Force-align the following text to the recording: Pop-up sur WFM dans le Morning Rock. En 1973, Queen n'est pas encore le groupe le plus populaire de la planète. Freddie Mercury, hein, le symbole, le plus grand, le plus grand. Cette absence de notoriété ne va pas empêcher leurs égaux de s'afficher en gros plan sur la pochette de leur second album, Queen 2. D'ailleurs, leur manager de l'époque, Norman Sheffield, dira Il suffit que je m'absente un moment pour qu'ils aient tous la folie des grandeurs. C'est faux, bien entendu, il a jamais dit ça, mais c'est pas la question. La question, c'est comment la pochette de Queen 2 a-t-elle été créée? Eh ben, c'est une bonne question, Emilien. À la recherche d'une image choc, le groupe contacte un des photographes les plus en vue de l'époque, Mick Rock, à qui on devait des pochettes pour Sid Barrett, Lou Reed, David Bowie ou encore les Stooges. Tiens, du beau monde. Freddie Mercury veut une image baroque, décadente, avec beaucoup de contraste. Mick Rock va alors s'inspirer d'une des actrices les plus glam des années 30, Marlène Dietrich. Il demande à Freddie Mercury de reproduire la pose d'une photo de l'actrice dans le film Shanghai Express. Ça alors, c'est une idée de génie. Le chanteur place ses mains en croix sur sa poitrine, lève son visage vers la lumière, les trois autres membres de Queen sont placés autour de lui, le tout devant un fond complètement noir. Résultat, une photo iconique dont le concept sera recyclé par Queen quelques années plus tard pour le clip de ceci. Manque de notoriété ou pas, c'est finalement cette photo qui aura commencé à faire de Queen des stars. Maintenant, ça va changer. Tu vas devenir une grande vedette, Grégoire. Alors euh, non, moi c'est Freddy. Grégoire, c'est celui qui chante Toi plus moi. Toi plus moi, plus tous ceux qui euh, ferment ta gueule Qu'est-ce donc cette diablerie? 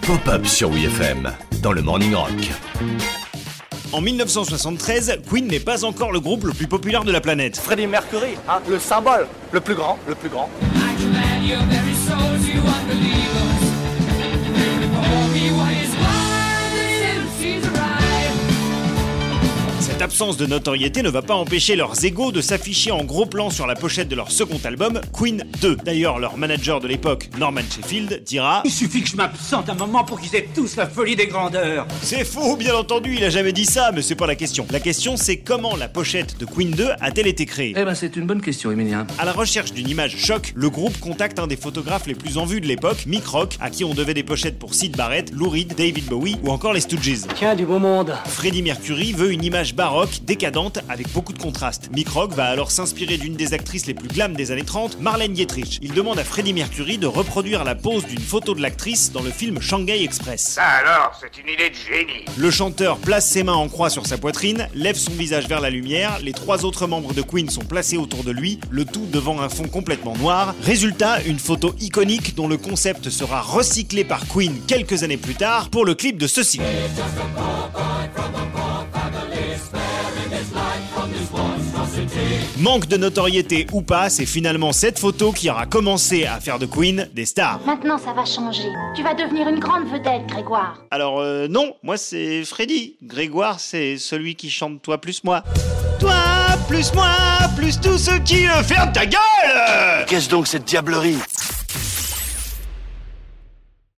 Pop-up 0.00 0.46
sur 0.46 0.70
WFM 0.70 1.30
dans 1.60 1.72
le 1.72 1.82
Morning 1.82 2.14
Rock. 2.14 2.30
En 3.92 4.00
1973, 4.00 5.20
Queen 5.28 5.46
n'est 5.46 5.60
pas 5.60 5.84
encore 5.84 6.10
le 6.10 6.18
groupe 6.18 6.44
le 6.44 6.54
plus 6.54 6.66
populaire 6.66 7.04
de 7.04 7.12
la 7.12 7.20
planète. 7.20 7.58
Freddie 7.58 7.86
Mercury, 7.86 8.36
hein, 8.48 8.60
le 8.66 8.78
symbole, 8.78 9.26
le 9.52 9.60
plus 9.60 9.74
grand, 9.74 9.98
le 10.08 10.14
plus 10.14 10.30
grand. 10.30 10.48
Cette 19.98 20.04
absence 20.04 20.36
de 20.36 20.46
notoriété 20.46 21.02
ne 21.02 21.10
va 21.10 21.22
pas 21.22 21.34
empêcher 21.34 21.74
leurs 21.74 22.04
égaux 22.04 22.30
de 22.30 22.40
s'afficher 22.40 22.92
en 22.92 23.02
gros 23.02 23.26
plan 23.26 23.50
sur 23.50 23.66
la 23.66 23.74
pochette 23.74 24.06
de 24.06 24.14
leur 24.14 24.30
second 24.30 24.60
album, 24.62 25.00
Queen 25.12 25.42
2. 25.60 25.74
D'ailleurs, 25.84 26.20
leur 26.20 26.36
manager 26.36 26.78
de 26.78 26.86
l'époque, 26.86 27.28
Norman 27.36 27.62
Sheffield, 27.68 28.22
dira 28.24 28.62
Il 28.64 28.70
suffit 28.70 29.02
que 29.02 29.08
je 29.08 29.16
m'absente 29.16 29.68
un 29.68 29.74
moment 29.74 30.04
pour 30.04 30.20
qu'ils 30.20 30.36
aient 30.36 30.48
tous 30.54 30.76
la 30.76 30.86
folie 30.86 31.16
des 31.16 31.26
grandeurs. 31.26 31.84
C'est 32.00 32.24
faux, 32.24 32.56
bien 32.56 32.76
entendu, 32.76 33.16
il 33.16 33.24
a 33.24 33.28
jamais 33.28 33.50
dit 33.50 33.64
ça, 33.64 33.90
mais 33.92 34.02
c'est 34.02 34.14
pas 34.14 34.28
la 34.28 34.36
question. 34.36 34.68
La 34.70 34.78
question, 34.78 35.16
c'est 35.16 35.38
comment 35.38 35.74
la 35.74 35.88
pochette 35.88 36.38
de 36.38 36.44
Queen 36.44 36.70
2 36.70 36.90
a-t-elle 37.00 37.26
été 37.26 37.44
créée? 37.44 37.74
Eh 37.76 37.84
ben, 37.84 37.96
c'est 37.96 38.14
une 38.14 38.24
bonne 38.24 38.40
question, 38.40 38.70
Emilien. 38.70 39.04
À 39.18 39.24
la 39.24 39.32
recherche 39.32 39.72
d'une 39.72 39.88
image 39.88 40.16
choc, 40.16 40.52
le 40.54 40.70
groupe 40.70 40.96
contacte 41.00 41.40
un 41.40 41.48
des 41.48 41.56
photographes 41.56 42.06
les 42.06 42.14
plus 42.14 42.38
en 42.38 42.44
vue 42.44 42.60
de 42.60 42.68
l'époque, 42.68 43.04
Mick 43.06 43.26
Rock, 43.26 43.56
à 43.60 43.68
qui 43.68 43.82
on 43.84 43.94
devait 43.94 44.14
des 44.14 44.22
pochettes 44.22 44.60
pour 44.60 44.74
Sid 44.74 44.96
Barrett, 44.96 45.32
Lou 45.32 45.48
Reed, 45.48 45.74
David 45.74 46.04
Bowie 46.04 46.36
ou 46.44 46.50
encore 46.50 46.72
les 46.72 46.82
Stooges. 46.82 47.26
Tiens, 47.34 47.56
du 47.56 47.66
beau 47.66 47.80
monde. 47.80 48.14
Freddie 48.26 48.62
Mercury 48.62 49.12
veut 49.12 49.32
une 49.32 49.42
image 49.42 49.74
baroque, 49.88 50.20
décadente, 50.26 50.80
avec 50.90 51.10
beaucoup 51.14 51.32
de 51.32 51.38
contraste. 51.38 51.88
Mick 51.94 52.10
Rock 52.10 52.34
va 52.34 52.44
alors 52.44 52.70
s'inspirer 52.70 53.16
d'une 53.16 53.36
des 53.36 53.54
actrices 53.54 53.86
les 53.86 53.94
plus 53.94 54.08
glam 54.08 54.36
des 54.36 54.50
années 54.50 54.66
30, 54.66 55.00
Marlène 55.00 55.32
Dietrich. 55.32 55.78
Il 55.80 55.94
demande 55.94 56.18
à 56.18 56.24
Freddie 56.24 56.52
Mercury 56.52 56.98
de 56.98 57.06
reproduire 57.06 57.64
la 57.64 57.74
pose 57.74 58.04
d'une 58.04 58.20
photo 58.20 58.54
de 58.54 58.60
l'actrice 58.60 59.12
dans 59.12 59.22
le 59.22 59.30
film 59.30 59.62
Shanghai 59.62 60.04
Express. 60.04 60.42
Ça 60.42 60.62
alors, 60.62 61.18
c'est 61.18 61.40
une 61.40 61.48
idée 61.48 61.70
de 61.70 61.74
génie. 61.74 62.26
Le 62.36 62.50
chanteur 62.50 62.98
place 62.98 63.26
ses 63.30 63.42
mains 63.42 63.54
en 63.54 63.70
croix 63.70 63.88
sur 63.88 64.06
sa 64.06 64.18
poitrine, 64.18 64.68
lève 64.74 64.96
son 64.96 65.12
visage 65.12 65.48
vers 65.48 65.62
la 65.62 65.70
lumière, 65.70 66.18
les 66.22 66.32
trois 66.32 66.66
autres 66.66 66.86
membres 66.86 67.14
de 67.14 67.22
Queen 67.22 67.48
sont 67.48 67.64
placés 67.64 67.96
autour 67.96 68.24
de 68.24 68.30
lui, 68.30 68.60
le 68.70 68.84
tout 68.84 69.06
devant 69.10 69.40
un 69.40 69.48
fond 69.48 69.68
complètement 69.68 70.14
noir. 70.18 70.54
Résultat, 70.64 71.22
une 71.22 71.38
photo 71.38 71.74
iconique 71.80 72.34
dont 72.34 72.46
le 72.46 72.58
concept 72.58 73.08
sera 73.08 73.40
recyclé 73.40 74.04
par 74.04 74.28
Queen 74.28 74.60
quelques 74.66 75.02
années 75.02 75.16
plus 75.16 75.36
tard 75.36 75.70
pour 75.70 75.86
le 75.86 75.94
clip 75.94 76.18
de 76.18 76.26
ceci. 76.26 76.60
Manque 82.58 82.86
de 82.86 82.96
notoriété 82.96 83.66
ou 83.72 83.82
pas, 83.82 84.10
c'est 84.10 84.26
finalement 84.26 84.72
cette 84.72 84.98
photo 84.98 85.32
qui 85.32 85.50
aura 85.50 85.66
commencé 85.66 86.26
à 86.26 86.40
faire 86.40 86.58
de 86.58 86.66
Queen 86.66 87.08
des 87.14 87.24
stars. 87.24 87.60
Maintenant, 87.66 87.98
ça 87.98 88.12
va 88.12 88.24
changer. 88.24 88.68
Tu 88.96 89.02
vas 89.02 89.14
devenir 89.14 89.48
une 89.48 89.58
grande 89.58 89.86
vedette, 89.88 90.26
Grégoire. 90.26 90.78
Alors 90.90 91.20
euh, 91.20 91.48
non, 91.48 91.74
moi 91.82 91.96
c'est 91.96 92.44
Freddy. 92.44 92.96
Grégoire, 93.02 93.60
c'est 93.60 93.96
celui 93.98 94.34
qui 94.34 94.50
chante 94.50 94.82
Toi 94.82 94.98
plus 94.98 95.24
moi. 95.24 95.42
Toi 96.00 96.14
plus 96.68 96.92
moi, 96.94 97.08
plus 97.56 97.80
tous 97.80 97.98
ceux 97.98 98.18
qui 98.18 98.46
euh, 98.46 98.62
ferment 98.62 98.92
ta 98.92 99.06
gueule 99.06 100.04
Qu'est-ce 100.06 100.28
donc 100.28 100.46
cette 100.46 100.64
diablerie? 100.64 101.16